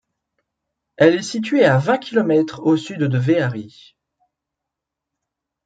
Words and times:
Elle 0.97 1.13
est 1.13 1.21
située 1.21 1.63
à 1.63 1.77
vingt 1.77 1.99
kilomètres 1.99 2.63
au 2.65 2.75
sud 2.75 3.01
de 3.03 3.17
Vehari. 3.19 3.95